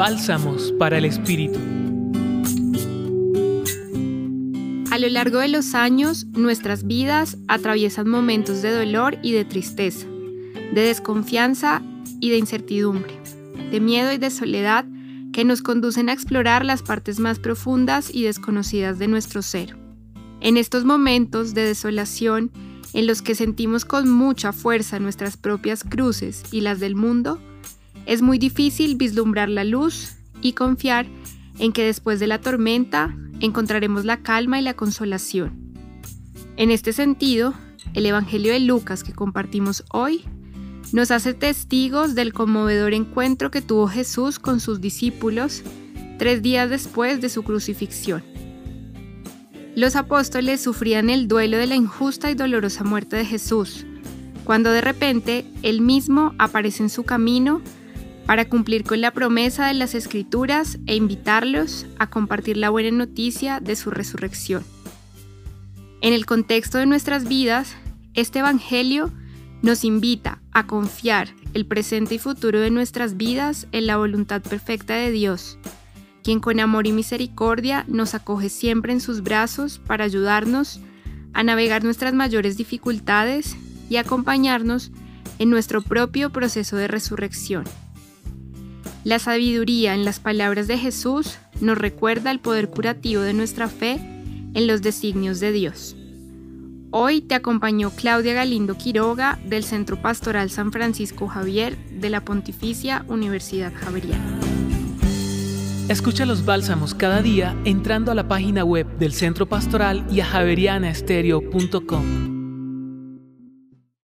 [0.00, 1.58] Bálsamos para el Espíritu.
[4.90, 10.06] A lo largo de los años, nuestras vidas atraviesan momentos de dolor y de tristeza,
[10.06, 11.82] de desconfianza
[12.18, 13.12] y de incertidumbre,
[13.70, 14.86] de miedo y de soledad
[15.34, 19.76] que nos conducen a explorar las partes más profundas y desconocidas de nuestro ser.
[20.40, 22.50] En estos momentos de desolación,
[22.94, 27.38] en los que sentimos con mucha fuerza nuestras propias cruces y las del mundo,
[28.06, 31.06] es muy difícil vislumbrar la luz y confiar
[31.58, 35.52] en que después de la tormenta encontraremos la calma y la consolación.
[36.56, 37.54] En este sentido,
[37.94, 40.24] el Evangelio de Lucas que compartimos hoy
[40.92, 45.62] nos hace testigos del conmovedor encuentro que tuvo Jesús con sus discípulos
[46.18, 48.22] tres días después de su crucifixión.
[49.76, 53.86] Los apóstoles sufrían el duelo de la injusta y dolorosa muerte de Jesús,
[54.44, 57.62] cuando de repente Él mismo aparece en su camino
[58.26, 63.60] para cumplir con la promesa de las Escrituras e invitarlos a compartir la buena noticia
[63.60, 64.64] de su resurrección.
[66.00, 67.76] En el contexto de nuestras vidas,
[68.14, 69.10] este Evangelio
[69.62, 74.94] nos invita a confiar el presente y futuro de nuestras vidas en la voluntad perfecta
[74.94, 75.58] de Dios,
[76.22, 80.80] quien con amor y misericordia nos acoge siempre en sus brazos para ayudarnos
[81.32, 83.56] a navegar nuestras mayores dificultades
[83.88, 84.90] y acompañarnos
[85.38, 87.64] en nuestro propio proceso de resurrección.
[89.02, 93.94] La sabiduría en las palabras de Jesús nos recuerda el poder curativo de nuestra fe
[93.94, 95.96] en los designios de Dios.
[96.90, 103.04] Hoy te acompañó Claudia Galindo Quiroga del Centro Pastoral San Francisco Javier de la Pontificia
[103.08, 104.38] Universidad Javeriana.
[105.88, 110.26] Escucha los bálsamos cada día entrando a la página web del Centro Pastoral y a
[110.26, 112.29] javerianaestereo.com.